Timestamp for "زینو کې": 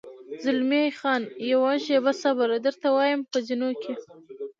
3.47-3.93